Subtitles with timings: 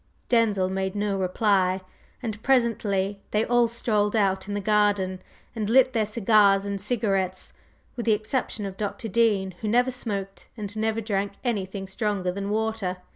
[0.29, 1.79] Denzil made no reply,
[2.23, 5.19] and presently they all strolled out in the garden
[5.55, 7.53] and lit their cigars and cigarettes,
[7.95, 9.07] with the exception of Dr.
[9.07, 12.97] Dean who never smoked and never drank anything stronger than water.